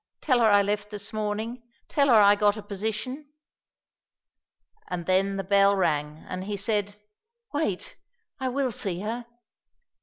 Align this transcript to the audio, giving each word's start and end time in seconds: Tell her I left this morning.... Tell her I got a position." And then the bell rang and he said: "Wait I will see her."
Tell 0.19 0.39
her 0.39 0.49
I 0.49 0.63
left 0.63 0.89
this 0.89 1.13
morning.... 1.13 1.61
Tell 1.87 2.07
her 2.07 2.15
I 2.15 2.33
got 2.33 2.57
a 2.57 2.63
position." 2.63 3.31
And 4.87 5.05
then 5.05 5.37
the 5.37 5.43
bell 5.43 5.75
rang 5.75 6.25
and 6.27 6.45
he 6.45 6.57
said: 6.57 6.99
"Wait 7.53 7.97
I 8.39 8.49
will 8.49 8.71
see 8.71 9.01
her." 9.01 9.27